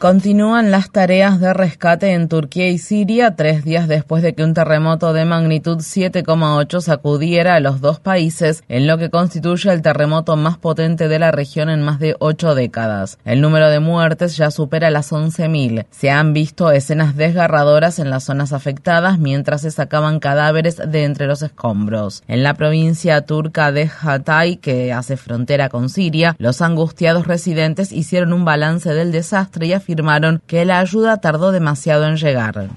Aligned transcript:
Continúan 0.00 0.70
las 0.70 0.90
tareas 0.90 1.40
de 1.40 1.52
rescate 1.52 2.14
en 2.14 2.30
Turquía 2.30 2.70
y 2.70 2.78
Siria 2.78 3.36
tres 3.36 3.64
días 3.64 3.86
después 3.86 4.22
de 4.22 4.34
que 4.34 4.42
un 4.42 4.54
terremoto 4.54 5.12
de 5.12 5.26
magnitud 5.26 5.80
7,8 5.80 6.80
sacudiera 6.80 7.56
a 7.56 7.60
los 7.60 7.82
dos 7.82 8.00
países 8.00 8.64
en 8.70 8.86
lo 8.86 8.96
que 8.96 9.10
constituye 9.10 9.70
el 9.70 9.82
terremoto 9.82 10.36
más 10.36 10.56
potente 10.56 11.06
de 11.08 11.18
la 11.18 11.32
región 11.32 11.68
en 11.68 11.82
más 11.82 11.98
de 11.98 12.16
ocho 12.18 12.54
décadas. 12.54 13.18
El 13.26 13.42
número 13.42 13.68
de 13.68 13.80
muertes 13.80 14.38
ya 14.38 14.50
supera 14.50 14.88
las 14.88 15.12
11.000. 15.12 15.84
Se 15.90 16.10
han 16.10 16.32
visto 16.32 16.70
escenas 16.70 17.14
desgarradoras 17.14 17.98
en 17.98 18.08
las 18.08 18.24
zonas 18.24 18.54
afectadas 18.54 19.18
mientras 19.18 19.60
se 19.60 19.70
sacaban 19.70 20.18
cadáveres 20.18 20.78
de 20.78 21.04
entre 21.04 21.26
los 21.26 21.42
escombros. 21.42 22.22
En 22.26 22.42
la 22.42 22.54
provincia 22.54 23.20
turca 23.26 23.70
de 23.70 23.90
Hatay, 24.00 24.56
que 24.56 24.94
hace 24.94 25.18
frontera 25.18 25.68
con 25.68 25.90
Siria, 25.90 26.36
los 26.38 26.62
angustiados 26.62 27.26
residentes 27.26 27.92
hicieron 27.92 28.32
un 28.32 28.46
balance 28.46 28.94
del 28.94 29.12
desastre 29.12 29.66
y 29.66 29.74
afirmaron 29.74 29.89
afirmaron 29.90 30.42
que 30.46 30.64
la 30.64 30.78
ayuda 30.78 31.20
tardó 31.20 31.50
demasiado 31.50 32.06
en 32.06 32.16
llegar. 32.16 32.70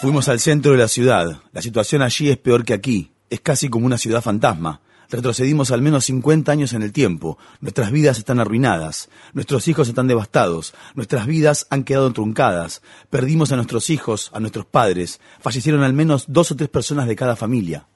Fuimos 0.00 0.28
al 0.28 0.40
centro 0.40 0.72
de 0.72 0.78
la 0.78 0.88
ciudad. 0.88 1.38
La 1.52 1.62
situación 1.62 2.02
allí 2.02 2.30
es 2.30 2.36
peor 2.36 2.64
que 2.64 2.74
aquí. 2.74 3.12
Es 3.30 3.40
casi 3.40 3.68
como 3.70 3.86
una 3.86 3.96
ciudad 3.96 4.20
fantasma. 4.20 4.80
Retrocedimos 5.08 5.70
al 5.70 5.80
menos 5.80 6.04
50 6.04 6.52
años 6.52 6.72
en 6.72 6.82
el 6.82 6.92
tiempo. 6.92 7.38
Nuestras 7.60 7.90
vidas 7.90 8.18
están 8.18 8.40
arruinadas. 8.40 9.08
Nuestros 9.32 9.68
hijos 9.68 9.88
están 9.88 10.06
devastados. 10.06 10.74
Nuestras 10.94 11.26
vidas 11.26 11.66
han 11.70 11.84
quedado 11.84 12.12
truncadas. 12.12 12.82
Perdimos 13.10 13.52
a 13.52 13.56
nuestros 13.56 13.88
hijos, 13.90 14.30
a 14.34 14.40
nuestros 14.40 14.66
padres. 14.66 15.20
Fallecieron 15.40 15.82
al 15.82 15.92
menos 15.94 16.26
dos 16.28 16.50
o 16.50 16.56
tres 16.56 16.68
personas 16.68 17.06
de 17.06 17.16
cada 17.16 17.36
familia. 17.36 17.86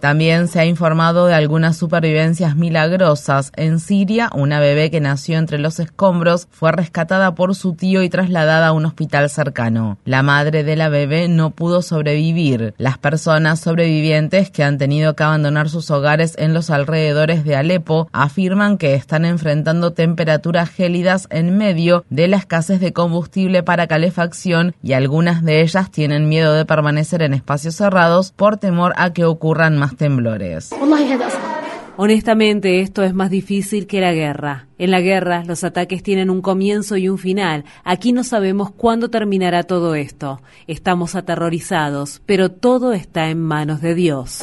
También 0.00 0.48
se 0.48 0.60
ha 0.60 0.66
informado 0.66 1.26
de 1.26 1.34
algunas 1.34 1.78
supervivencias 1.78 2.54
milagrosas. 2.54 3.50
En 3.56 3.80
Siria, 3.80 4.28
una 4.34 4.60
bebé 4.60 4.90
que 4.90 5.00
nació 5.00 5.38
entre 5.38 5.58
los 5.58 5.80
escombros 5.80 6.46
fue 6.50 6.70
rescatada 6.70 7.34
por 7.34 7.54
su 7.54 7.72
tío 7.72 8.02
y 8.02 8.10
trasladada 8.10 8.68
a 8.68 8.72
un 8.72 8.84
hospital 8.84 9.30
cercano. 9.30 9.96
La 10.04 10.22
madre 10.22 10.64
de 10.64 10.76
la 10.76 10.90
bebé 10.90 11.28
no 11.28 11.52
pudo 11.52 11.80
sobrevivir. 11.80 12.74
Las 12.76 12.98
personas 12.98 13.60
sobrevivientes 13.60 14.50
que 14.50 14.64
han 14.64 14.76
tenido 14.76 15.16
que 15.16 15.22
abandonar 15.22 15.70
sus 15.70 15.90
hogares 15.90 16.34
en 16.36 16.52
los 16.52 16.68
alrededores 16.68 17.44
de 17.44 17.56
Alepo 17.56 18.10
afirman 18.12 18.76
que 18.76 18.94
están 18.94 19.24
enfrentando 19.24 19.94
temperaturas 19.94 20.68
gélidas 20.68 21.26
en 21.30 21.56
medio 21.56 22.04
de 22.10 22.28
la 22.28 22.36
escasez 22.36 22.80
de 22.80 22.92
combustible 22.92 23.62
para 23.62 23.86
calefacción 23.86 24.74
y 24.82 24.92
algunas 24.92 25.42
de 25.42 25.62
ellas 25.62 25.90
tienen 25.90 26.28
miedo 26.28 26.52
de 26.52 26.66
permanecer 26.66 27.22
en 27.22 27.32
espacios 27.32 27.76
cerrados 27.76 27.93
por 28.32 28.56
temor 28.56 28.92
a 28.96 29.12
que 29.12 29.24
ocurran 29.24 29.78
más 29.78 29.96
temblores. 29.96 30.70
Honestamente, 31.96 32.80
esto 32.80 33.04
es 33.04 33.14
más 33.14 33.30
difícil 33.30 33.86
que 33.86 34.00
la 34.00 34.12
guerra. 34.12 34.66
En 34.78 34.90
la 34.90 35.00
guerra, 35.00 35.44
los 35.46 35.62
ataques 35.62 36.02
tienen 36.02 36.28
un 36.28 36.42
comienzo 36.42 36.96
y 36.96 37.08
un 37.08 37.18
final. 37.18 37.64
Aquí 37.84 38.12
no 38.12 38.24
sabemos 38.24 38.72
cuándo 38.72 39.10
terminará 39.10 39.62
todo 39.62 39.94
esto. 39.94 40.40
Estamos 40.66 41.14
aterrorizados, 41.14 42.20
pero 42.26 42.50
todo 42.50 42.92
está 42.92 43.28
en 43.28 43.40
manos 43.40 43.80
de 43.80 43.94
Dios. 43.94 44.42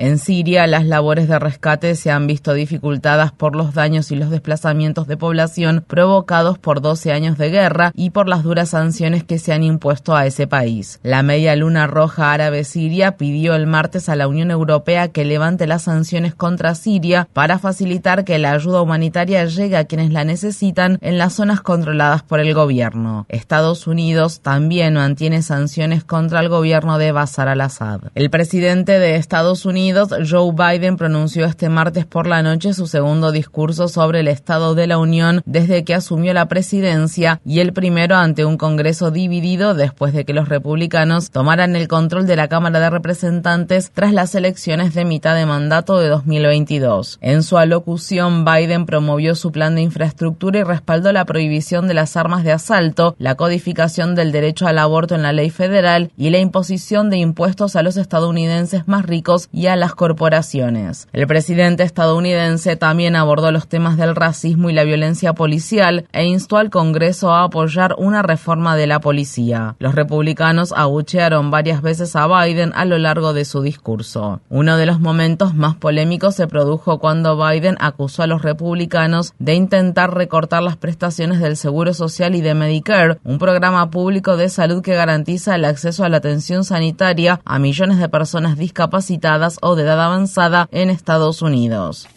En 0.00 0.16
Siria, 0.16 0.66
las 0.66 0.86
labores 0.86 1.28
de 1.28 1.38
rescate 1.38 1.94
se 1.94 2.10
han 2.10 2.26
visto 2.26 2.54
dificultadas 2.54 3.32
por 3.32 3.54
los 3.54 3.74
daños 3.74 4.10
y 4.10 4.16
los 4.16 4.30
desplazamientos 4.30 5.06
de 5.06 5.18
población 5.18 5.84
provocados 5.86 6.58
por 6.58 6.80
12 6.80 7.12
años 7.12 7.36
de 7.36 7.50
guerra 7.50 7.92
y 7.94 8.08
por 8.08 8.26
las 8.26 8.42
duras 8.42 8.70
sanciones 8.70 9.24
que 9.24 9.38
se 9.38 9.52
han 9.52 9.62
impuesto 9.62 10.16
a 10.16 10.24
ese 10.24 10.46
país. 10.46 11.00
La 11.02 11.22
Media 11.22 11.54
Luna 11.54 11.86
Roja 11.86 12.32
Árabe 12.32 12.64
Siria 12.64 13.18
pidió 13.18 13.54
el 13.54 13.66
martes 13.66 14.08
a 14.08 14.16
la 14.16 14.26
Unión 14.26 14.50
Europea 14.50 15.08
que 15.08 15.26
levante 15.26 15.66
las 15.66 15.82
sanciones 15.82 16.34
contra 16.34 16.74
Siria 16.74 17.28
para 17.34 17.58
facilitar 17.58 18.24
que 18.24 18.38
la 18.38 18.52
ayuda 18.52 18.80
humanitaria 18.80 19.44
llegue 19.44 19.76
a 19.76 19.84
quienes 19.84 20.12
la 20.12 20.24
necesitan 20.24 20.96
en 21.02 21.18
las 21.18 21.34
zonas 21.34 21.60
controladas 21.60 22.22
por 22.22 22.40
el 22.40 22.54
gobierno. 22.54 23.26
Estados 23.28 23.86
Unidos 23.86 24.40
también 24.40 24.94
mantiene 24.94 25.42
sanciones 25.42 26.04
contra 26.04 26.40
el 26.40 26.48
gobierno 26.48 26.96
de 26.96 27.12
Bashar 27.12 27.48
al-Assad. 27.48 28.00
El 28.14 28.30
presidente 28.30 28.98
de 28.98 29.16
Estados 29.16 29.66
Unidos 29.66 29.89
Joe 29.92 30.52
Biden 30.52 30.96
pronunció 30.96 31.46
este 31.46 31.68
martes 31.68 32.06
por 32.06 32.26
la 32.26 32.42
noche 32.42 32.74
su 32.74 32.86
segundo 32.86 33.32
discurso 33.32 33.88
sobre 33.88 34.20
el 34.20 34.28
Estado 34.28 34.74
de 34.74 34.86
la 34.86 34.98
Unión 34.98 35.42
desde 35.46 35.84
que 35.84 35.94
asumió 35.94 36.32
la 36.32 36.46
presidencia 36.46 37.40
y 37.44 37.60
el 37.60 37.72
primero 37.72 38.16
ante 38.16 38.44
un 38.44 38.56
Congreso 38.56 39.10
dividido 39.10 39.74
después 39.74 40.12
de 40.12 40.24
que 40.24 40.32
los 40.32 40.48
republicanos 40.48 41.30
tomaran 41.30 41.74
el 41.76 41.88
control 41.88 42.26
de 42.26 42.36
la 42.36 42.48
Cámara 42.48 42.78
de 42.78 42.90
Representantes 42.90 43.90
tras 43.92 44.12
las 44.12 44.34
elecciones 44.34 44.94
de 44.94 45.04
mitad 45.04 45.34
de 45.34 45.46
mandato 45.46 45.98
de 45.98 46.08
2022. 46.08 47.18
En 47.20 47.42
su 47.42 47.58
alocución, 47.58 48.44
Biden 48.44 48.86
promovió 48.86 49.34
su 49.34 49.50
plan 49.50 49.74
de 49.74 49.82
infraestructura 49.82 50.60
y 50.60 50.62
respaldó 50.62 51.12
la 51.12 51.24
prohibición 51.24 51.88
de 51.88 51.94
las 51.94 52.16
armas 52.16 52.44
de 52.44 52.52
asalto, 52.52 53.16
la 53.18 53.34
codificación 53.34 54.14
del 54.14 54.32
derecho 54.32 54.66
al 54.66 54.78
aborto 54.78 55.14
en 55.14 55.22
la 55.22 55.32
ley 55.32 55.50
federal 55.50 56.12
y 56.16 56.30
la 56.30 56.38
imposición 56.38 57.10
de 57.10 57.18
impuestos 57.18 57.76
a 57.76 57.82
los 57.82 57.96
estadounidenses 57.96 58.86
más 58.86 59.06
ricos 59.06 59.48
y 59.52 59.66
a 59.66 59.76
las 59.80 59.94
corporaciones. 59.94 61.08
El 61.12 61.26
presidente 61.26 61.82
estadounidense 61.82 62.76
también 62.76 63.16
abordó 63.16 63.50
los 63.50 63.66
temas 63.66 63.96
del 63.96 64.14
racismo 64.14 64.70
y 64.70 64.72
la 64.72 64.84
violencia 64.84 65.32
policial 65.32 66.06
e 66.12 66.24
instó 66.24 66.58
al 66.58 66.70
Congreso 66.70 67.32
a 67.32 67.44
apoyar 67.44 67.94
una 67.98 68.22
reforma 68.22 68.76
de 68.76 68.86
la 68.86 69.00
policía. 69.00 69.76
Los 69.78 69.94
republicanos 69.94 70.72
abuchearon 70.76 71.50
varias 71.50 71.82
veces 71.82 72.14
a 72.14 72.26
Biden 72.26 72.72
a 72.76 72.84
lo 72.84 72.98
largo 72.98 73.32
de 73.32 73.44
su 73.44 73.62
discurso. 73.62 74.40
Uno 74.48 74.76
de 74.76 74.86
los 74.86 75.00
momentos 75.00 75.54
más 75.54 75.76
polémicos 75.76 76.34
se 76.34 76.46
produjo 76.46 76.98
cuando 76.98 77.36
Biden 77.36 77.76
acusó 77.80 78.22
a 78.22 78.26
los 78.26 78.42
republicanos 78.42 79.32
de 79.38 79.54
intentar 79.54 80.14
recortar 80.14 80.62
las 80.62 80.76
prestaciones 80.76 81.40
del 81.40 81.56
Seguro 81.56 81.94
Social 81.94 82.34
y 82.34 82.40
de 82.40 82.54
Medicare, 82.54 83.18
un 83.24 83.38
programa 83.38 83.90
público 83.90 84.36
de 84.36 84.48
salud 84.48 84.82
que 84.82 84.94
garantiza 84.94 85.54
el 85.54 85.64
acceso 85.64 86.04
a 86.04 86.08
la 86.08 86.18
atención 86.18 86.64
sanitaria 86.64 87.40
a 87.44 87.58
millones 87.58 87.98
de 87.98 88.08
personas 88.08 88.58
discapacitadas 88.58 89.58
o 89.62 89.69
de 89.76 89.82
edad 89.82 90.00
avanzada 90.00 90.68
en 90.72 90.90
Estados 90.90 91.42
Unidos. 91.42 92.08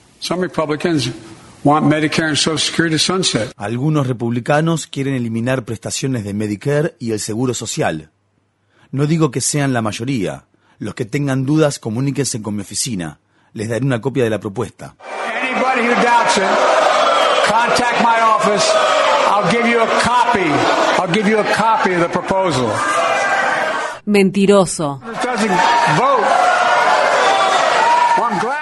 Algunos 3.56 4.08
republicanos 4.08 4.88
quieren 4.88 5.14
eliminar 5.14 5.64
prestaciones 5.64 6.24
de 6.24 6.34
Medicare 6.34 6.96
y 7.00 7.12
el 7.12 7.20
Seguro 7.20 7.54
Social. 7.54 8.12
No 8.92 9.08
digo 9.08 9.32
que 9.32 9.42
sean 9.42 9.74
la 9.74 9.82
mayoría. 9.82 10.46
Los 10.78 10.94
que 10.94 11.06
tengan 11.06 11.46
dudas, 11.46 11.80
comuníquense 11.80 12.42
con 12.42 12.56
mi 12.56 12.62
oficina. 12.62 13.20
Les 13.54 13.70
daré 13.70 13.86
una 13.86 14.02
copia 14.02 14.24
de 14.24 14.30
la 14.30 14.40
propuesta. 14.40 14.96
Mentiroso. 24.06 25.00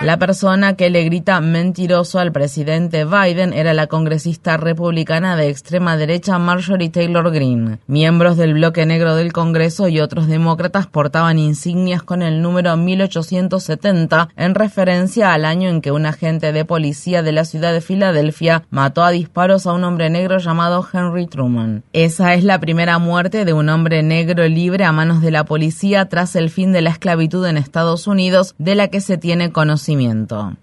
La 0.04 0.18
persona 0.18 0.76
que 0.76 0.90
le 0.90 1.04
grita 1.04 1.40
mentiroso 1.42 2.18
al 2.18 2.32
presidente 2.32 3.06
Biden 3.06 3.54
era 3.54 3.76
la 3.76 3.86
congresista 3.86 4.58
republicana 4.58 5.36
de 5.36 5.48
extrema 5.48 5.96
derecha 5.96 6.40
Marjorie 6.40 6.90
Taylor 6.90 7.30
Greene. 7.32 7.78
Miembros 7.86 8.36
del 8.36 8.56
bloque 8.56 8.88
negro 8.88 9.16
del 9.16 9.32
Congreso 9.32 9.90
y 9.90 10.00
otros 10.00 10.26
demócratas 10.26 10.88
portaban 10.88 11.38
insignias 11.38 12.02
con 12.02 12.24
el 12.24 12.42
número 12.42 12.76
1870 12.78 14.30
en 14.36 14.56
referencia 14.56 15.36
al 15.36 15.46
año 15.46 15.70
en 15.70 15.82
que 15.82 15.92
un 15.92 16.08
agente 16.08 16.52
de 16.52 16.66
policía 16.66 17.22
de 17.22 17.34
la 17.34 17.46
ciudad 17.46 17.72
de 17.72 17.82
Filadelfia 17.82 18.64
mató 18.72 19.04
a 19.04 19.12
disparos 19.12 19.68
a 19.68 19.74
un 19.74 19.84
hombre 19.84 20.10
negro 20.10 20.40
llamado 20.40 20.84
Henry 20.92 21.28
Truman. 21.28 21.84
Esa 21.94 22.34
es 22.34 22.44
la 22.44 22.60
primera 22.60 22.98
muerte 22.98 23.46
de 23.46 23.54
un 23.54 23.70
hombre 23.70 24.02
negro 24.02 24.48
libre 24.48 24.84
a 24.84 24.92
manos 24.92 25.22
de 25.22 25.30
la 25.30 25.46
policía 25.46 26.10
tras 26.10 26.36
el 26.36 26.50
fin 26.50 26.72
de 26.72 26.82
la 26.82 26.90
esclavitud 26.90 27.46
en 27.46 27.58
Estados 27.58 28.08
Unidos 28.08 28.56
de 28.58 28.74
la 28.74 28.88
que 28.88 29.00
se 29.00 29.20
tiene 29.20 29.52
conocimiento 29.52 29.91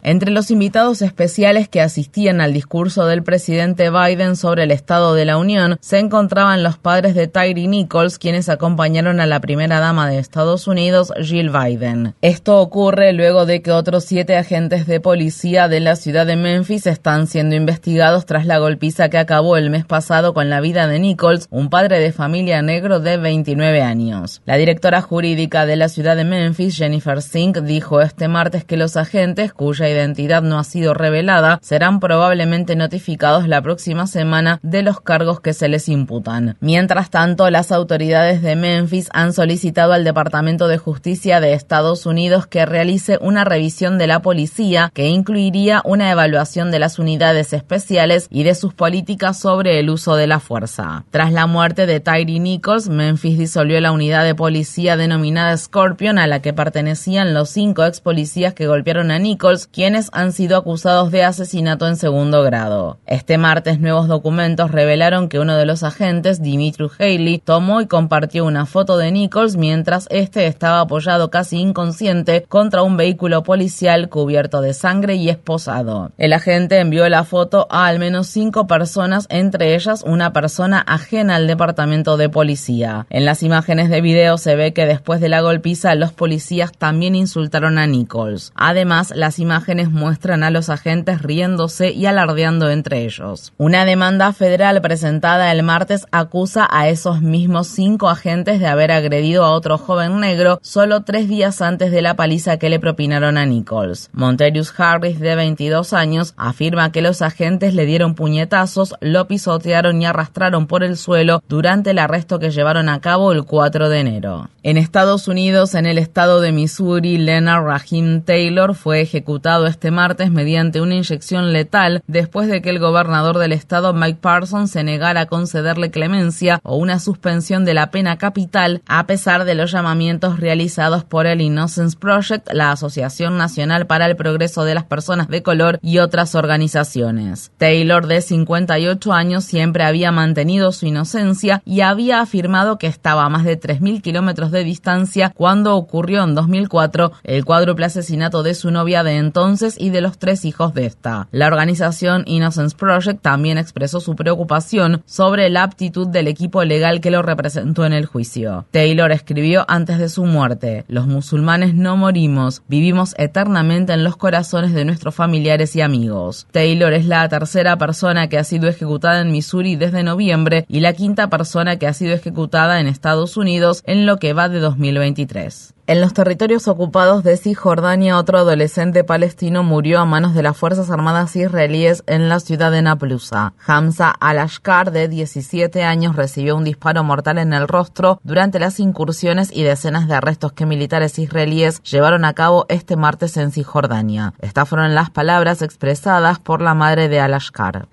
Entre 0.03 0.31
los 0.31 0.51
invitados 0.51 1.03
especiales 1.03 1.69
que 1.69 1.83
asistían 1.83 2.41
al 2.41 2.55
discurso 2.55 3.05
del 3.07 3.23
presidente 3.23 3.91
Biden 3.91 4.37
sobre 4.37 4.63
el 4.63 4.71
Estado 4.71 5.15
de 5.15 5.27
la 5.27 5.37
Unión 5.37 5.77
se 5.81 5.99
encontraban 5.99 6.63
los 6.63 6.79
padres 6.79 7.15
de 7.15 7.29
Tyree 7.29 7.69
Nichols, 7.69 8.19
quienes 8.19 8.49
acompañaron 8.49 9.21
a 9.21 9.27
la 9.27 9.41
primera 9.41 9.81
dama 9.81 10.09
de 10.09 10.19
Estados 10.19 10.67
Unidos, 10.67 11.13
Jill 11.21 11.51
Biden. 11.51 12.15
Esto 12.23 12.59
ocurre 12.61 13.13
luego 13.13 13.45
de 13.45 13.61
que 13.61 13.71
otros 13.71 14.05
siete 14.05 14.37
agentes 14.37 14.87
de 14.87 15.01
policía 15.01 15.69
de 15.69 15.81
la 15.81 15.97
ciudad 15.97 16.27
de 16.27 16.37
Memphis 16.37 16.87
están 16.87 17.27
siendo 17.27 17.55
investigados 17.55 18.25
tras 18.25 18.47
la 18.47 18.59
golpiza 18.59 19.11
que 19.11 19.19
acabó 19.19 19.59
el 19.59 19.69
mes 19.69 19.85
pasado 19.85 20.33
con 20.33 20.49
la 20.49 20.61
vida 20.61 20.87
de 20.87 20.99
Nichols, 20.99 21.49
un 21.51 21.69
padre 21.69 22.01
de 22.01 22.13
familia 22.13 22.63
negro 22.63 23.01
de 23.01 23.19
29 23.19 23.83
años. 23.83 24.41
La 24.47 24.57
directora 24.57 25.03
jurídica 25.03 25.67
de 25.67 25.77
la 25.77 25.91
ciudad 25.91 26.17
de 26.17 26.25
Memphis, 26.25 26.77
Jennifer 26.77 27.21
Sink, 27.21 27.59
dijo 27.59 28.01
este 28.01 28.29
martes 28.29 28.65
que 28.65 28.79
los 28.79 28.97
agentes, 28.97 29.18
cuya 29.55 29.89
identidad 29.89 30.43
no 30.43 30.59
ha 30.59 30.65
sido 30.65 30.95
revelada, 30.95 31.59
serán 31.63 32.01
probablemente 32.01 32.77
notificados 32.77 33.49
la 33.49 33.61
próxima 33.63 34.07
semana 34.07 34.61
de 34.63 34.83
los 34.83 35.01
cargos 35.01 35.41
que 35.41 35.53
se 35.53 35.69
les 35.69 35.89
imputan. 35.89 36.57
Mientras 36.61 37.11
tanto, 37.11 37.51
las 37.51 37.73
autoridades 37.73 38.43
de 38.43 38.55
Memphis 38.55 39.09
han 39.13 39.33
solicitado 39.33 39.93
al 39.93 40.05
Departamento 40.05 40.69
de 40.69 40.79
Justicia 40.79 41.41
de 41.41 41.55
Estados 41.55 42.07
Unidos 42.07 42.47
que 42.47 42.65
realice 42.65 43.19
una 43.21 43.45
revisión 43.45 43.99
de 43.99 44.07
la 44.07 44.23
policía 44.23 44.91
que 44.95 45.09
incluiría 45.09 45.83
una 45.85 46.11
evaluación 46.11 46.71
de 46.71 46.79
las 46.79 46.99
unidades 46.99 47.53
especiales 47.53 48.29
y 48.31 48.45
de 48.45 48.55
sus 48.55 48.75
políticas 48.75 49.41
sobre 49.41 49.81
el 49.81 49.91
uso 49.91 50.17
de 50.17 50.27
la 50.27 50.41
fuerza. 50.41 51.05
Tras 51.11 51.33
la 51.33 51.47
muerte 51.47 51.87
de 51.87 52.01
Tyree 52.01 52.41
Nichols, 52.41 52.89
Memphis 52.89 53.39
disolvió 53.39 53.81
la 53.81 53.93
unidad 53.93 54.25
de 54.25 54.35
policía 54.35 54.97
denominada 54.97 55.57
Scorpion 55.57 56.19
a 56.19 56.27
la 56.27 56.41
que 56.41 56.53
pertenecían 56.53 57.35
los 57.35 57.51
cinco 57.51 57.85
ex 57.85 58.01
policías 58.01 58.55
que 58.55 58.67
golpearon 58.67 59.08
a 59.11 59.19
Nichols, 59.19 59.67
quienes 59.67 60.11
han 60.13 60.33
sido 60.33 60.57
acusados 60.57 61.11
de 61.11 61.25
asesinato 61.25 61.87
en 61.87 61.97
segundo 61.97 62.43
grado. 62.43 62.99
Este 63.07 63.39
martes 63.39 63.81
nuevos 63.81 64.09
documentos 64.09 64.71
revelaron 64.71 65.29
que 65.29 65.39
uno 65.39 65.57
de 65.57 65.67
los 65.67 65.83
agentes, 65.83 66.43
Dimitri 66.43 66.89
Haley, 66.99 67.39
tomó 67.39 67.81
y 67.81 67.87
compartió 67.87 68.45
una 68.45 68.67
foto 68.67 68.97
de 68.97 69.13
Nichols 69.13 69.57
mientras 69.57 70.07
este 70.11 70.47
estaba 70.47 70.81
apoyado 70.81 71.31
casi 71.31 71.59
inconsciente 71.59 72.45
contra 72.49 72.83
un 72.83 72.97
vehículo 72.97 73.43
policial 73.43 74.09
cubierto 74.09 74.61
de 74.61 74.75
sangre 74.75 75.15
y 75.15 75.29
esposado. 75.29 76.13
El 76.19 76.33
agente 76.33 76.81
envió 76.81 77.09
la 77.09 77.25
foto 77.25 77.67
a 77.71 77.87
al 77.87 77.99
menos 77.99 78.27
cinco 78.27 78.67
personas, 78.67 79.27
entre 79.31 79.75
ellas 79.75 80.03
una 80.07 80.33
persona 80.33 80.81
ajena 80.81 81.37
al 81.37 81.47
departamento 81.47 82.17
de 82.17 82.29
policía. 82.29 83.07
En 83.11 83.25
las 83.25 83.43
imágenes 83.43 83.91
de 83.91 84.01
video 84.01 84.39
se 84.39 84.57
ve 84.57 84.73
que 84.73 84.87
después 84.87 85.21
de 85.21 85.29
la 85.29 85.41
golpiza 85.41 85.95
los 85.95 86.13
policías 86.13 86.73
también 86.73 87.15
insultaron 87.15 87.79
a 87.79 87.87
Nichols. 87.87 88.53
Además, 88.55 88.98
las 89.15 89.39
imágenes 89.39 89.91
muestran 89.91 90.43
a 90.43 90.51
los 90.51 90.69
agentes 90.69 91.23
riéndose 91.23 91.91
y 91.93 92.07
alardeando 92.07 92.71
entre 92.71 93.05
ellos. 93.05 93.53
Una 93.57 93.85
demanda 93.85 94.33
federal 94.33 94.81
presentada 94.81 95.53
el 95.53 95.63
martes 95.63 96.07
acusa 96.11 96.67
a 96.71 96.89
esos 96.89 97.23
mismos 97.23 97.69
cinco 97.69 98.09
agentes 98.09 98.61
de 98.61 98.67
haber 98.67 98.93
agredido 98.93 99.45
a 99.45 99.53
otro 99.53 99.79
joven 99.79 100.21
negro 100.21 100.59
solo 100.63 101.03
tres 101.03 101.29
días 101.29 101.63
antes 101.63 101.91
de 101.91 102.03
la 102.03 102.15
paliza 102.15 102.59
que 102.59 102.71
le 102.71 102.81
propinaron 102.81 103.39
a 103.39 103.47
Nichols. 103.47 104.11
Monterius 104.13 104.73
Harris, 104.79 105.21
de 105.21 105.35
22 105.35 105.93
años, 105.93 106.35
afirma 106.37 106.93
que 106.93 107.03
los 107.03 107.23
agentes 107.23 107.75
le 107.75 107.87
dieron 107.87 108.15
puñetazos, 108.15 108.95
lo 109.01 109.27
pisotearon 109.29 110.01
y 110.03 110.07
arrastraron 110.07 110.67
por 110.67 110.83
el 110.83 110.97
suelo 110.97 111.43
durante 111.49 111.91
el 111.91 111.99
arresto 111.99 112.39
que 112.39 112.51
llevaron 112.51 112.89
a 112.89 113.01
cabo 113.01 113.33
el 113.33 113.45
4 113.45 113.89
de 113.89 114.01
enero. 114.01 114.49
En 114.63 114.77
Estados 114.77 115.29
Unidos, 115.29 115.75
en 115.75 115.87
el 115.87 115.99
estado 115.99 116.41
de 116.41 116.53
Missouri, 116.53 117.17
Leonard 117.17 117.65
Rahim 117.65 118.23
Taylor 118.23 118.75
fue 118.75 118.88
ejecutado 118.95 119.67
este 119.67 119.91
martes 119.91 120.31
mediante 120.31 120.81
una 120.81 120.95
inyección 120.95 121.53
letal 121.53 122.03
después 122.07 122.49
de 122.49 122.63
que 122.63 122.71
el 122.71 122.79
gobernador 122.79 123.39
del 123.39 123.53
estado, 123.53 123.93
Mike 123.93 124.19
Parsons, 124.21 124.71
se 124.71 124.85
negara 124.85 125.23
a 125.23 125.27
concederle 125.27 125.91
clemencia 125.91 126.61
o 126.63 126.77
una 126.77 126.99
suspensión 126.99 127.65
de 127.65 127.75
la 127.75 127.91
pena 127.91 128.19
capital 128.19 128.83
a 128.87 129.07
pesar 129.07 129.45
de 129.45 129.55
los 129.55 129.73
llamamientos 129.73 130.41
realizados 130.41 131.05
por 131.05 131.27
el 131.27 131.41
Innocence 131.41 131.97
Project, 131.97 132.49
la 132.53 132.73
Asociación 132.73 133.37
Nacional 133.37 133.87
para 133.87 134.07
el 134.07 134.17
Progreso 134.17 134.65
de 134.65 134.75
las 134.75 134.85
Personas 134.85 135.29
de 135.29 135.43
Color 135.43 135.79
y 135.83 135.99
otras 135.99 136.35
organizaciones. 136.35 137.53
Taylor, 137.59 138.07
de 138.07 138.21
58 138.21 139.13
años, 139.13 139.45
siempre 139.45 139.85
había 139.85 140.13
mantenido 140.13 140.73
su 140.73 140.87
inocencia 140.87 141.63
y 141.65 141.81
había 141.81 142.21
afirmado 142.21 142.79
que 142.79 142.87
estaba 142.87 143.25
a 143.25 143.29
más 143.29 143.45
de 143.45 143.59
3.000 143.59 144.03
kilómetros 144.03 144.51
de 144.51 144.65
distancia 144.65 145.33
cuando 145.35 145.77
ocurrió 145.77 146.25
en 146.25 146.35
2004 146.35 147.13
el 147.25 147.45
cuádruple 147.45 147.87
asesinato 147.87 148.43
de 148.43 148.55
su 148.55 148.68
novia 148.71 149.03
de 149.03 149.17
entonces 149.17 149.77
y 149.79 149.91
de 149.91 150.01
los 150.01 150.19
tres 150.19 150.45
hijos 150.45 150.75
de 150.75 150.87
esta. 150.87 151.29
La 151.31 151.47
organización 151.47 152.25
Innocence 152.27 152.77
Project 152.77 153.23
también 153.23 153.59
expresó 153.59 154.01
su 154.01 154.15
preocupación 154.17 155.03
sobre 155.07 155.49
la 155.51 155.63
aptitud 155.63 156.09
del 156.09 156.29
equipo 156.29 156.65
legal 156.65 157.01
que 157.01 157.11
lo 157.11 157.23
representó 157.23 157.85
en 157.85 157.93
el 157.93 158.07
juicio. 158.07 158.67
Taylor 158.71 159.13
escribió 159.13 159.65
antes 159.69 159.99
de 159.99 160.09
su 160.09 160.25
muerte, 160.25 160.85
los 160.89 161.07
musulmanes 161.07 161.75
no 161.75 161.97
morimos, 161.97 162.63
vivimos 162.69 163.15
eternamente 163.19 163.93
en 163.93 164.05
los 164.05 164.17
corazones 164.17 164.73
de 164.73 164.85
nuestros 164.85 165.15
familiares 165.15 165.75
y 165.77 165.81
amigos. 165.81 166.47
Taylor 166.53 166.93
es 166.93 167.07
la 167.07 167.29
tercera 167.29 167.77
persona 167.77 168.29
que 168.29 168.39
ha 168.39 168.45
sido 168.45 168.69
ejecutada 168.69 169.21
en 169.21 169.33
Missouri 169.33 169.77
desde 169.77 170.03
noviembre 170.03 170.65
y 170.69 170.81
la 170.81 170.93
quinta 170.93 171.29
persona 171.29 171.77
que 171.77 171.87
ha 171.87 171.93
sido 171.93 172.15
ejecutada 172.15 172.81
en 172.81 172.87
Estados 172.87 173.37
Unidos 173.37 173.83
en 173.87 174.07
lo 174.07 174.19
que 174.19 174.33
va 174.33 174.49
de 174.49 174.61
2023. 174.61 175.75
En 175.89 176.03
los 176.03 176.13
territorios 176.13 176.69
ocupados 176.69 177.25
de 177.25 177.39
Cisjordania, 177.39 178.19
otro 178.19 178.37
adolescente 178.37 179.05
palestino 179.05 179.63
murió 179.63 180.01
a 180.01 180.05
manos 180.05 180.35
de 180.35 180.43
las 180.43 180.55
Fuerzas 180.55 180.91
Armadas 180.91 181.35
israelíes 181.35 182.05
en 182.07 182.29
la 182.29 182.41
ciudad 182.41 182.71
de 182.71 182.83
Naplusa. 182.83 183.55
Hamza 183.67 184.11
al-Ashkar, 184.11 184.91
de 184.93 185.09
17 185.09 185.85
años, 185.85 186.15
recibió 186.15 186.57
un 186.57 186.65
disparo 186.65 187.05
mortal 187.05 187.39
en 187.39 187.55
el 187.55 187.67
rostro 187.67 188.21
durante 188.23 188.59
las 188.59 188.81
incursiones 188.81 189.51
y 189.51 189.63
decenas 189.63 190.09
de 190.09 190.17
arrestos 190.17 190.53
que 190.53 190.67
militares 190.67 191.19
israelíes 191.19 191.83
llevaron 191.85 192.27
a 192.27 192.35
cabo 192.35 192.67
este 192.69 192.97
martes 192.97 193.39
en 193.39 193.51
Cisjordania. 193.51 194.35
Estas 194.41 194.69
fueron 194.69 194.95
las 194.95 195.09
palabras 195.09 195.63
expresadas 195.63 196.39
por 196.39 196.61
la 196.61 196.75
madre 196.75 197.09
de 197.09 197.21
al-Ashkar. 197.21 197.89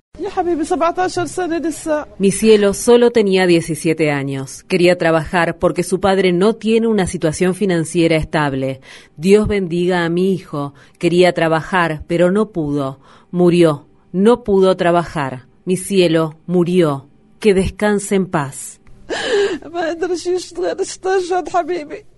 Mi 2.20 2.32
cielo 2.32 2.74
solo 2.74 3.12
tenía 3.12 3.48
17 3.48 4.12
años. 4.12 4.64
Quería 4.64 4.98
trabajar 4.98 5.60
porque 5.60 5.84
su 5.84 6.00
padre 6.00 6.32
no 6.32 6.56
tiene 6.56 6.88
una 6.88 7.06
situación 7.06 7.54
financiera 7.54 8.16
estable. 8.16 8.80
Dios 9.18 9.48
bendiga 9.48 10.06
a 10.06 10.10
mi 10.10 10.34
hijo. 10.34 10.74
Quería 11.00 11.34
trabajar, 11.34 12.04
pero 12.08 12.32
no 12.32 12.52
pudo. 12.52 13.00
Murió. 13.32 13.88
No 14.12 14.44
pudo 14.44 14.78
trabajar. 14.78 15.48
Mi 15.66 15.78
cielo 15.78 16.40
murió. 16.46 17.10
Que 17.40 17.54
descanse 17.54 18.16
en 18.16 18.28
paz. 18.28 18.80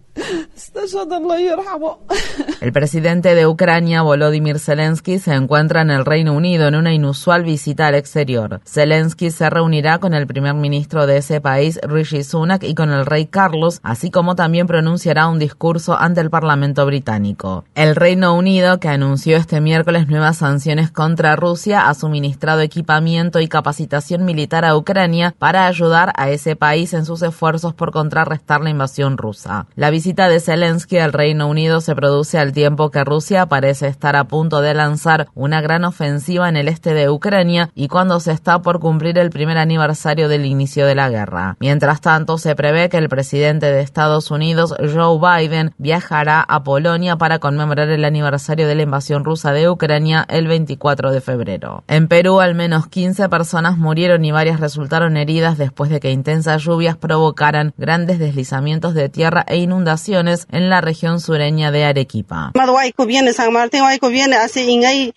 El 2.61 2.71
presidente 2.71 3.35
de 3.35 3.47
Ucrania, 3.47 4.01
Volodymyr 4.01 4.59
Zelensky, 4.59 5.19
se 5.19 5.33
encuentra 5.33 5.81
en 5.81 5.91
el 5.91 6.05
Reino 6.05 6.33
Unido 6.33 6.67
en 6.67 6.75
una 6.75 6.93
inusual 6.93 7.43
visita 7.43 7.87
al 7.87 7.95
exterior. 7.95 8.61
Zelensky 8.65 9.31
se 9.31 9.49
reunirá 9.49 9.99
con 9.99 10.13
el 10.13 10.27
primer 10.27 10.53
ministro 10.53 11.05
de 11.07 11.17
ese 11.17 11.41
país, 11.41 11.79
Rishi 11.83 12.23
Sunak, 12.23 12.63
y 12.63 12.75
con 12.75 12.91
el 12.91 13.05
rey 13.05 13.27
Carlos, 13.27 13.79
así 13.83 14.11
como 14.11 14.35
también 14.35 14.67
pronunciará 14.67 15.27
un 15.27 15.39
discurso 15.39 15.97
ante 15.97 16.21
el 16.21 16.29
Parlamento 16.29 16.85
británico. 16.85 17.65
El 17.75 17.95
Reino 17.95 18.35
Unido, 18.35 18.79
que 18.79 18.89
anunció 18.89 19.37
este 19.37 19.61
miércoles 19.61 20.07
nuevas 20.07 20.37
sanciones 20.37 20.91
contra 20.91 21.35
Rusia, 21.35 21.87
ha 21.87 21.93
suministrado 21.93 22.61
equipamiento 22.61 23.39
y 23.39 23.47
capacitación 23.47 24.25
militar 24.25 24.65
a 24.65 24.75
Ucrania 24.75 25.35
para 25.37 25.67
ayudar 25.67 26.11
a 26.15 26.29
ese 26.29 26.55
país 26.55 26.93
en 26.93 27.05
sus 27.05 27.21
esfuerzos 27.21 27.73
por 27.73 27.91
contrarrestar 27.91 28.61
la 28.61 28.69
invasión 28.69 29.17
rusa. 29.17 29.67
La 29.75 29.89
visita 29.89 30.16
de 30.17 30.39
Zelensky 30.39 30.97
al 30.97 31.13
Reino 31.13 31.47
Unido 31.47 31.79
se 31.79 31.93
produce 31.93 32.39
al 32.39 32.51
tiempo 32.51 32.89
que 32.89 33.03
Rusia 33.03 33.45
parece 33.45 33.87
estar 33.87 34.15
a 34.15 34.23
punto 34.23 34.61
de 34.61 34.73
lanzar 34.73 35.27
una 35.35 35.61
gran 35.61 35.85
ofensiva 35.85 36.49
en 36.49 36.57
el 36.57 36.67
este 36.67 36.95
de 36.95 37.07
Ucrania 37.07 37.69
y 37.75 37.87
cuando 37.87 38.19
se 38.19 38.31
está 38.31 38.63
por 38.63 38.79
cumplir 38.79 39.19
el 39.19 39.29
primer 39.29 39.59
aniversario 39.59 40.27
del 40.27 40.47
inicio 40.47 40.87
de 40.87 40.95
la 40.95 41.11
guerra. 41.11 41.55
Mientras 41.59 42.01
tanto, 42.01 42.39
se 42.39 42.55
prevé 42.55 42.89
que 42.89 42.97
el 42.97 43.09
presidente 43.09 43.71
de 43.71 43.81
Estados 43.81 44.31
Unidos, 44.31 44.73
Joe 44.79 45.19
Biden, 45.19 45.75
viajará 45.77 46.41
a 46.41 46.63
Polonia 46.63 47.17
para 47.17 47.37
conmemorar 47.37 47.89
el 47.89 48.03
aniversario 48.03 48.67
de 48.67 48.73
la 48.73 48.81
invasión 48.81 49.23
rusa 49.23 49.53
de 49.53 49.69
Ucrania 49.69 50.25
el 50.29 50.47
24 50.47 51.11
de 51.11 51.21
febrero. 51.21 51.83
En 51.87 52.07
Perú, 52.07 52.39
al 52.39 52.55
menos 52.55 52.87
15 52.87 53.29
personas 53.29 53.77
murieron 53.77 54.25
y 54.25 54.31
varias 54.31 54.59
resultaron 54.59 55.15
heridas 55.15 55.59
después 55.59 55.91
de 55.91 55.99
que 55.99 56.11
intensas 56.11 56.63
lluvias 56.63 56.97
provocaran 56.97 57.75
grandes 57.77 58.17
deslizamientos 58.17 58.95
de 58.95 59.09
tierra 59.09 59.45
e 59.47 59.57
inundaciones 59.57 60.06
en 60.07 60.69
la 60.69 60.81
región 60.81 61.19
sureña 61.19 61.71
de 61.71 61.83
Arequipa. 61.85 62.51
viene 63.05 63.33
San 63.33 63.51
Martín, 63.51 63.81
viene 64.09 64.35
así, 64.35 65.13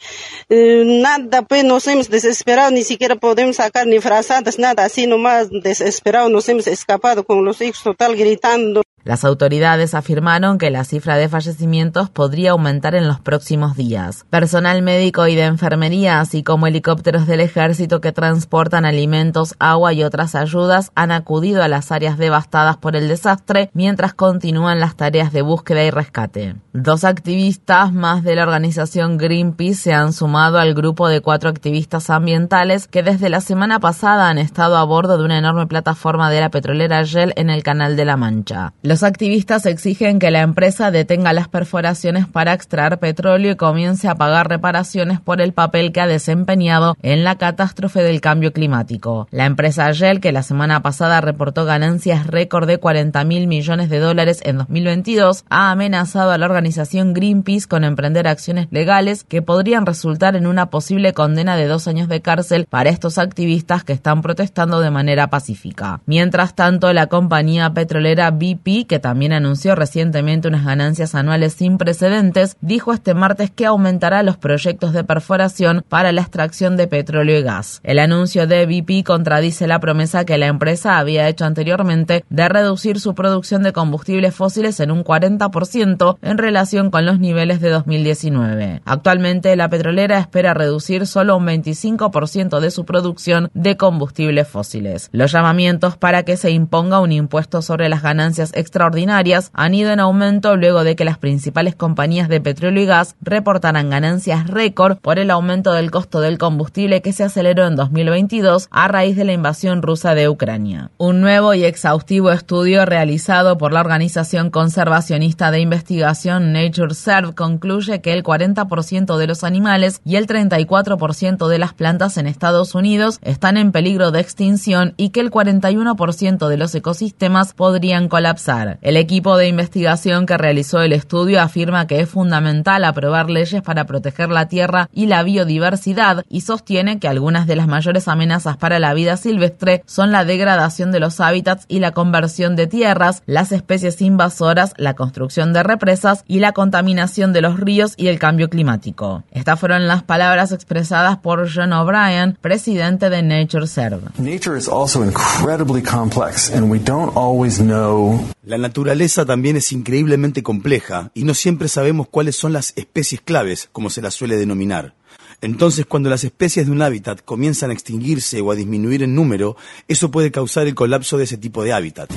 eh, 0.48 0.82
nada, 0.84 1.42
pues 1.42 1.64
nos 1.64 1.86
hemos 1.86 2.08
desesperado, 2.08 2.70
ni 2.70 2.82
siquiera 2.82 3.16
podemos 3.16 3.56
sacar 3.56 3.86
ni 3.86 4.00
frazadas, 4.00 4.58
nada, 4.58 4.84
así 4.84 5.06
nomás 5.06 5.48
desesperado, 5.50 6.28
nos 6.28 6.48
hemos 6.48 6.66
escapado 6.66 7.24
con 7.24 7.44
los 7.44 7.60
hijos 7.60 7.82
total 7.82 8.16
gritando. 8.16 8.82
Las 9.04 9.24
autoridades 9.24 9.94
afirmaron 9.94 10.58
que 10.58 10.70
la 10.70 10.84
cifra 10.84 11.16
de 11.16 11.28
fallecimientos 11.28 12.10
podría 12.10 12.50
aumentar 12.50 12.94
en 12.94 13.08
los 13.08 13.18
próximos 13.18 13.76
días. 13.76 14.26
Personal 14.28 14.82
médico 14.82 15.26
y 15.26 15.34
de 15.34 15.44
enfermería, 15.44 16.20
así 16.20 16.42
como 16.42 16.66
helicópteros 16.66 17.26
del 17.26 17.40
ejército 17.40 18.00
que 18.00 18.12
transportan 18.12 18.84
alimentos, 18.84 19.54
agua 19.58 19.94
y 19.94 20.04
otras 20.04 20.34
ayudas, 20.34 20.92
han 20.94 21.12
acudido 21.12 21.62
a 21.62 21.68
las 21.68 21.92
áreas 21.92 22.18
devastadas 22.18 22.76
por 22.76 22.94
el 22.94 23.08
desastre 23.08 23.70
mientras 23.72 24.12
continúan 24.12 24.80
las 24.80 24.96
tareas 24.96 25.32
de 25.32 25.42
búsqueda 25.42 25.82
y 25.82 25.90
rescate. 25.90 26.56
Dos 26.72 27.04
activistas 27.04 27.92
más 27.92 28.22
de 28.22 28.36
la 28.36 28.42
organización 28.42 29.16
Greenpeace 29.16 29.74
se 29.74 29.92
han 29.94 30.12
sumado 30.12 30.58
al 30.58 30.74
grupo 30.74 31.08
de 31.08 31.20
cuatro 31.20 31.48
activistas 31.48 32.10
ambientales 32.10 32.86
que 32.86 33.02
desde 33.02 33.30
la 33.30 33.40
semana 33.40 33.80
pasada 33.80 34.28
han 34.28 34.38
estado 34.38 34.76
a 34.76 34.84
bordo 34.84 35.16
de 35.16 35.24
una 35.24 35.38
enorme 35.38 35.66
plataforma 35.66 36.30
de 36.30 36.40
la 36.40 36.50
petrolera 36.50 37.02
Shell 37.02 37.32
en 37.36 37.48
el 37.48 37.62
Canal 37.62 37.96
de 37.96 38.04
la 38.04 38.16
Mancha. 38.16 38.72
Los 38.90 39.04
activistas 39.04 39.66
exigen 39.66 40.18
que 40.18 40.32
la 40.32 40.40
empresa 40.40 40.90
detenga 40.90 41.32
las 41.32 41.46
perforaciones 41.46 42.26
para 42.26 42.54
extraer 42.54 42.98
petróleo 42.98 43.52
y 43.52 43.54
comience 43.54 44.08
a 44.08 44.16
pagar 44.16 44.48
reparaciones 44.48 45.20
por 45.20 45.40
el 45.40 45.52
papel 45.52 45.92
que 45.92 46.00
ha 46.00 46.08
desempeñado 46.08 46.96
en 47.00 47.22
la 47.22 47.36
catástrofe 47.36 48.02
del 48.02 48.20
cambio 48.20 48.52
climático. 48.52 49.28
La 49.30 49.46
empresa 49.46 49.92
Shell, 49.92 50.18
que 50.18 50.32
la 50.32 50.42
semana 50.42 50.82
pasada 50.82 51.20
reportó 51.20 51.66
ganancias 51.66 52.26
récord 52.26 52.66
de 52.66 52.78
40 52.78 53.22
mil 53.22 53.46
millones 53.46 53.90
de 53.90 54.00
dólares 54.00 54.40
en 54.42 54.58
2022, 54.58 55.44
ha 55.48 55.70
amenazado 55.70 56.32
a 56.32 56.38
la 56.38 56.46
organización 56.46 57.14
Greenpeace 57.14 57.68
con 57.68 57.84
emprender 57.84 58.26
acciones 58.26 58.66
legales 58.72 59.22
que 59.22 59.40
podrían 59.40 59.86
resultar 59.86 60.34
en 60.34 60.48
una 60.48 60.68
posible 60.68 61.12
condena 61.12 61.54
de 61.54 61.68
dos 61.68 61.86
años 61.86 62.08
de 62.08 62.22
cárcel 62.22 62.66
para 62.68 62.90
estos 62.90 63.18
activistas 63.18 63.84
que 63.84 63.92
están 63.92 64.20
protestando 64.20 64.80
de 64.80 64.90
manera 64.90 65.30
pacífica. 65.30 66.00
Mientras 66.06 66.56
tanto, 66.56 66.92
la 66.92 67.06
compañía 67.06 67.72
petrolera 67.72 68.32
BP 68.32 68.79
que 68.84 68.98
también 68.98 69.32
anunció 69.32 69.74
recientemente 69.74 70.48
unas 70.48 70.64
ganancias 70.64 71.14
anuales 71.14 71.54
sin 71.54 71.78
precedentes, 71.78 72.56
dijo 72.60 72.92
este 72.92 73.14
martes 73.14 73.50
que 73.50 73.66
aumentará 73.66 74.22
los 74.22 74.36
proyectos 74.36 74.92
de 74.92 75.04
perforación 75.04 75.84
para 75.88 76.12
la 76.12 76.20
extracción 76.20 76.76
de 76.76 76.86
petróleo 76.86 77.38
y 77.38 77.42
gas. 77.42 77.80
El 77.82 77.98
anuncio 77.98 78.46
de 78.46 78.66
BP 78.66 79.06
contradice 79.06 79.66
la 79.66 79.80
promesa 79.80 80.24
que 80.24 80.38
la 80.38 80.46
empresa 80.46 80.98
había 80.98 81.28
hecho 81.28 81.44
anteriormente 81.44 82.24
de 82.28 82.48
reducir 82.48 83.00
su 83.00 83.14
producción 83.14 83.62
de 83.62 83.72
combustibles 83.72 84.34
fósiles 84.34 84.80
en 84.80 84.90
un 84.90 85.04
40% 85.04 86.18
en 86.22 86.38
relación 86.38 86.90
con 86.90 87.06
los 87.06 87.18
niveles 87.18 87.60
de 87.60 87.70
2019. 87.70 88.82
Actualmente 88.84 89.56
la 89.56 89.68
petrolera 89.68 90.18
espera 90.18 90.54
reducir 90.54 91.06
solo 91.06 91.36
un 91.36 91.46
25% 91.46 92.60
de 92.60 92.70
su 92.70 92.84
producción 92.84 93.50
de 93.54 93.76
combustibles 93.76 94.48
fósiles. 94.48 95.08
Los 95.12 95.32
llamamientos 95.32 95.96
para 95.96 96.22
que 96.22 96.36
se 96.36 96.50
imponga 96.50 97.00
un 97.00 97.12
impuesto 97.12 97.62
sobre 97.62 97.88
las 97.88 98.02
ganancias 98.02 98.52
extraordinarias 98.70 99.50
han 99.52 99.74
ido 99.74 99.90
en 99.90 99.98
aumento 99.98 100.54
luego 100.54 100.84
de 100.84 100.94
que 100.94 101.04
las 101.04 101.18
principales 101.18 101.74
compañías 101.74 102.28
de 102.28 102.40
petróleo 102.40 102.84
y 102.84 102.86
gas 102.86 103.16
reportaran 103.20 103.90
ganancias 103.90 104.46
récord 104.46 104.98
por 104.98 105.18
el 105.18 105.32
aumento 105.32 105.72
del 105.72 105.90
costo 105.90 106.20
del 106.20 106.38
combustible 106.38 107.02
que 107.02 107.12
se 107.12 107.24
aceleró 107.24 107.66
en 107.66 107.74
2022 107.74 108.68
a 108.70 108.86
raíz 108.86 109.16
de 109.16 109.24
la 109.24 109.32
invasión 109.32 109.82
rusa 109.82 110.14
de 110.14 110.28
Ucrania. 110.28 110.92
Un 110.98 111.20
nuevo 111.20 111.52
y 111.54 111.64
exhaustivo 111.64 112.30
estudio 112.30 112.86
realizado 112.86 113.58
por 113.58 113.72
la 113.72 113.80
organización 113.80 114.50
conservacionista 114.50 115.50
de 115.50 115.58
investigación 115.58 116.52
Nature 116.52 116.94
Serve 116.94 117.34
concluye 117.34 118.00
que 118.00 118.12
el 118.12 118.22
40% 118.22 119.16
de 119.16 119.26
los 119.26 119.42
animales 119.42 120.00
y 120.04 120.14
el 120.14 120.28
34% 120.28 121.48
de 121.48 121.58
las 121.58 121.74
plantas 121.74 122.18
en 122.18 122.28
Estados 122.28 122.76
Unidos 122.76 123.18
están 123.22 123.56
en 123.56 123.72
peligro 123.72 124.12
de 124.12 124.20
extinción 124.20 124.94
y 124.96 125.08
que 125.10 125.18
el 125.18 125.32
41% 125.32 126.46
de 126.46 126.56
los 126.56 126.72
ecosistemas 126.72 127.52
podrían 127.52 128.08
colapsar. 128.08 128.59
El 128.80 128.96
equipo 128.96 129.36
de 129.36 129.48
investigación 129.48 130.26
que 130.26 130.36
realizó 130.36 130.80
el 130.80 130.92
estudio 130.92 131.40
afirma 131.40 131.86
que 131.86 132.00
es 132.00 132.08
fundamental 132.08 132.84
aprobar 132.84 133.30
leyes 133.30 133.62
para 133.62 133.84
proteger 133.84 134.30
la 134.30 134.48
tierra 134.48 134.88
y 134.92 135.06
la 135.06 135.22
biodiversidad 135.22 136.24
y 136.28 136.42
sostiene 136.42 136.98
que 136.98 137.08
algunas 137.08 137.46
de 137.46 137.56
las 137.56 137.66
mayores 137.66 138.08
amenazas 138.08 138.56
para 138.56 138.78
la 138.78 138.94
vida 138.94 139.16
silvestre 139.16 139.82
son 139.86 140.12
la 140.12 140.24
degradación 140.24 140.92
de 140.92 141.00
los 141.00 141.20
hábitats 141.20 141.64
y 141.68 141.80
la 141.80 141.92
conversión 141.92 142.56
de 142.56 142.66
tierras, 142.66 143.22
las 143.26 143.52
especies 143.52 144.00
invasoras, 144.02 144.74
la 144.76 144.94
construcción 144.94 145.52
de 145.52 145.62
represas 145.62 146.24
y 146.26 146.40
la 146.40 146.52
contaminación 146.52 147.32
de 147.32 147.42
los 147.42 147.58
ríos 147.58 147.94
y 147.96 148.08
el 148.08 148.18
cambio 148.18 148.48
climático. 148.48 149.22
Estas 149.30 149.58
fueron 149.58 149.86
las 149.86 150.02
palabras 150.02 150.52
expresadas 150.52 151.18
por 151.18 151.48
John 151.52 151.72
O'Brien, 151.72 152.38
presidente 152.40 153.10
de 153.10 153.22
Nature 153.22 153.66
Serve. 153.66 154.08
Nature 154.18 154.56
is 154.56 154.68
also 154.68 155.02
incredibly 155.02 155.82
complex 155.82 156.50
and 156.50 156.70
we 156.70 156.78
don't 156.78 157.16
always 157.16 157.58
know 157.60 158.20
la 158.50 158.58
naturaleza 158.58 159.24
también 159.24 159.56
es 159.56 159.70
increíblemente 159.70 160.42
compleja 160.42 161.12
y 161.14 161.22
no 161.22 161.34
siempre 161.34 161.68
sabemos 161.68 162.08
cuáles 162.08 162.34
son 162.34 162.52
las 162.52 162.72
especies 162.76 163.20
claves, 163.20 163.68
como 163.70 163.90
se 163.90 164.02
las 164.02 164.14
suele 164.14 164.36
denominar. 164.36 164.96
Entonces, 165.42 165.86
cuando 165.86 166.10
las 166.10 166.22
especies 166.22 166.66
de 166.66 166.72
un 166.72 166.82
hábitat 166.82 167.22
comienzan 167.24 167.70
a 167.70 167.72
extinguirse 167.72 168.42
o 168.42 168.52
a 168.52 168.54
disminuir 168.54 169.02
en 169.02 169.14
número, 169.14 169.56
eso 169.88 170.10
puede 170.10 170.30
causar 170.30 170.66
el 170.66 170.74
colapso 170.74 171.16
de 171.16 171.24
ese 171.24 171.38
tipo 171.38 171.64
de 171.64 171.72
hábitat. 171.72 172.12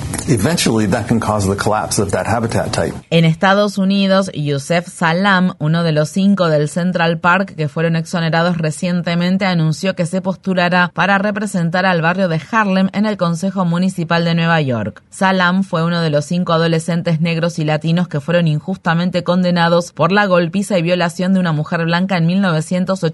En 3.08 3.24
Estados 3.24 3.78
Unidos, 3.78 4.30
Youssef 4.34 4.88
Salam, 4.88 5.54
uno 5.58 5.84
de 5.84 5.92
los 5.92 6.10
cinco 6.10 6.48
del 6.48 6.68
Central 6.68 7.18
Park 7.18 7.54
que 7.56 7.68
fueron 7.68 7.96
exonerados 7.96 8.58
recientemente, 8.58 9.46
anunció 9.46 9.94
que 9.94 10.04
se 10.04 10.20
postulará 10.20 10.90
para 10.92 11.16
representar 11.16 11.86
al 11.86 12.02
barrio 12.02 12.28
de 12.28 12.42
Harlem 12.50 12.90
en 12.92 13.06
el 13.06 13.16
Consejo 13.16 13.64
Municipal 13.64 14.26
de 14.26 14.34
Nueva 14.34 14.60
York. 14.60 15.02
Salam 15.08 15.64
fue 15.64 15.82
uno 15.82 16.02
de 16.02 16.10
los 16.10 16.26
cinco 16.26 16.52
adolescentes 16.52 17.22
negros 17.22 17.58
y 17.58 17.64
latinos 17.64 18.06
que 18.06 18.20
fueron 18.20 18.48
injustamente 18.48 19.24
condenados 19.24 19.92
por 19.92 20.12
la 20.12 20.26
golpiza 20.26 20.78
y 20.78 20.82
violación 20.82 21.32
de 21.32 21.40
una 21.40 21.52
mujer 21.52 21.84
blanca 21.84 22.18
en 22.18 22.26
1980 22.26 23.13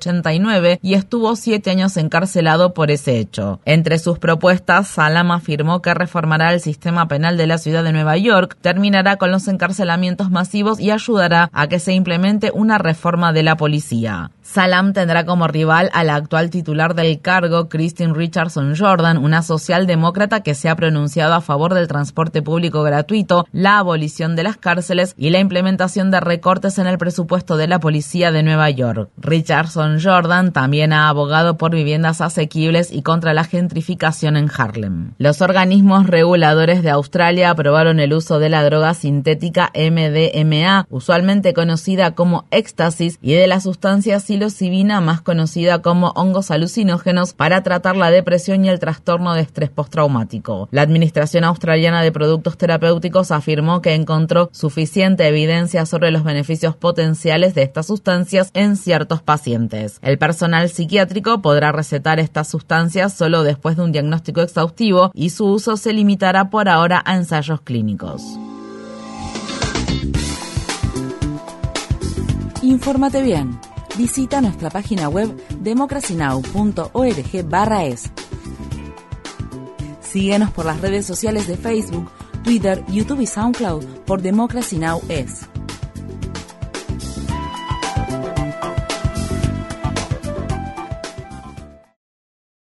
y 0.82 0.94
estuvo 0.94 1.36
siete 1.36 1.70
años 1.70 1.96
encarcelado 1.96 2.74
por 2.74 2.90
ese 2.90 3.18
hecho. 3.18 3.60
Entre 3.64 3.98
sus 3.98 4.18
propuestas, 4.18 4.88
Salam 4.88 5.30
afirmó 5.30 5.82
que 5.82 5.94
reformará 5.94 6.52
el 6.52 6.60
sistema 6.60 7.08
penal 7.08 7.36
de 7.36 7.46
la 7.46 7.58
ciudad 7.58 7.84
de 7.84 7.92
Nueva 7.92 8.16
York, 8.16 8.56
terminará 8.60 9.16
con 9.16 9.30
los 9.30 9.48
encarcelamientos 9.48 10.30
masivos 10.30 10.80
y 10.80 10.90
ayudará 10.90 11.50
a 11.52 11.68
que 11.68 11.78
se 11.78 11.92
implemente 11.92 12.50
una 12.54 12.78
reforma 12.78 13.32
de 13.32 13.42
la 13.42 13.56
policía. 13.56 14.30
Salam 14.42 14.92
tendrá 14.92 15.24
como 15.24 15.46
rival 15.46 15.90
a 15.92 16.02
la 16.02 16.16
actual 16.16 16.50
titular 16.50 16.96
del 16.96 17.20
cargo, 17.20 17.68
Christine 17.68 18.14
Richardson 18.14 18.74
Jordan, 18.76 19.18
una 19.18 19.42
socialdemócrata 19.42 20.40
que 20.40 20.54
se 20.54 20.68
ha 20.68 20.74
pronunciado 20.74 21.34
a 21.34 21.40
favor 21.40 21.72
del 21.72 21.86
transporte 21.86 22.42
público 22.42 22.82
gratuito, 22.82 23.46
la 23.52 23.78
abolición 23.78 24.34
de 24.34 24.42
las 24.42 24.56
cárceles 24.56 25.14
y 25.16 25.30
la 25.30 25.38
implementación 25.38 26.10
de 26.10 26.18
recortes 26.18 26.78
en 26.78 26.88
el 26.88 26.98
presupuesto 26.98 27.56
de 27.56 27.68
la 27.68 27.78
policía 27.78 28.32
de 28.32 28.42
Nueva 28.42 28.70
York. 28.70 29.10
Richardson 29.18 29.89
Jordan 29.98 30.52
también 30.52 30.92
ha 30.92 31.08
abogado 31.08 31.56
por 31.56 31.72
viviendas 31.72 32.20
asequibles 32.20 32.92
y 32.92 33.00
contra 33.00 33.32
la 33.32 33.44
gentrificación 33.44 34.36
en 34.36 34.50
Harlem. 34.54 35.14
Los 35.16 35.40
organismos 35.40 36.06
reguladores 36.06 36.82
de 36.82 36.90
Australia 36.90 37.50
aprobaron 37.50 37.98
el 37.98 38.12
uso 38.12 38.38
de 38.38 38.50
la 38.50 38.62
droga 38.62 38.92
sintética 38.92 39.72
MDMA, 39.74 40.86
usualmente 40.90 41.54
conocida 41.54 42.14
como 42.14 42.44
éxtasis, 42.50 43.18
y 43.22 43.32
de 43.32 43.46
las 43.46 43.62
sustancias 43.62 44.24
psilocibina, 44.24 45.00
más 45.00 45.22
conocida 45.22 45.80
como 45.80 46.10
hongos 46.10 46.50
alucinógenos, 46.50 47.32
para 47.32 47.62
tratar 47.62 47.96
la 47.96 48.10
depresión 48.10 48.64
y 48.64 48.68
el 48.68 48.78
trastorno 48.78 49.34
de 49.34 49.40
estrés 49.40 49.70
postraumático. 49.70 50.68
La 50.70 50.82
Administración 50.82 51.44
Australiana 51.44 52.02
de 52.02 52.12
Productos 52.12 52.58
Terapéuticos 52.58 53.30
afirmó 53.30 53.80
que 53.80 53.94
encontró 53.94 54.50
suficiente 54.52 55.26
evidencia 55.26 55.86
sobre 55.86 56.10
los 56.10 56.24
beneficios 56.24 56.76
potenciales 56.76 57.54
de 57.54 57.62
estas 57.62 57.86
sustancias 57.86 58.50
en 58.54 58.76
ciertos 58.76 59.22
pacientes. 59.22 59.79
El 60.02 60.18
personal 60.18 60.68
psiquiátrico 60.68 61.42
podrá 61.42 61.72
recetar 61.72 62.20
estas 62.20 62.48
sustancias 62.48 63.14
solo 63.14 63.42
después 63.42 63.76
de 63.76 63.82
un 63.82 63.92
diagnóstico 63.92 64.40
exhaustivo 64.40 65.10
y 65.14 65.30
su 65.30 65.46
uso 65.46 65.76
se 65.76 65.92
limitará 65.92 66.50
por 66.50 66.68
ahora 66.68 67.02
a 67.04 67.16
ensayos 67.16 67.60
clínicos. 67.62 68.22
Infórmate 72.62 73.22
bien 73.22 73.58
visita 74.00 74.40
nuestra 74.40 74.70
página 74.70 75.10
web 75.10 75.28
democracynow.org/es. 75.60 78.10
Síguenos 80.00 80.50
por 80.50 80.64
las 80.64 80.80
redes 80.80 81.04
sociales 81.06 81.46
de 81.46 81.58
Facebook, 81.58 82.10
Twitter, 82.42 82.82
YouTube 82.88 83.20
y 83.20 83.26
SoundCloud 83.26 83.84
por 84.06 84.22
Democracy 84.22 84.78
Now! 84.78 85.02
es. 85.08 85.49